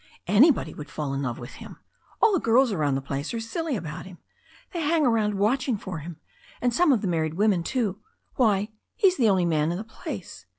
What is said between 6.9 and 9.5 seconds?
of the married women too Why, he's the only